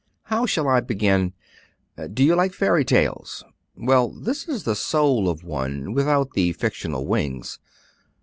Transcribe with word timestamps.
"How 0.23 0.47
shall 0.47 0.67
I 0.67 0.79
begin? 0.79 1.33
Do 2.11 2.23
you 2.23 2.33
like 2.33 2.53
fairy 2.53 2.83
tales? 2.83 3.43
Well, 3.75 4.09
this 4.09 4.47
is 4.47 4.63
the 4.63 4.75
soul 4.75 5.29
of 5.29 5.43
one 5.43 5.93
without 5.93 6.31
the 6.31 6.53
fictional 6.53 7.05
wings. 7.05 7.59